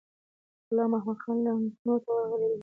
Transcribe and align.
غلام 0.69 0.89
محمدخان 0.93 1.37
لکنهو 1.45 1.95
ته 2.03 2.09
ورغلی 2.13 2.47
دی. 2.51 2.59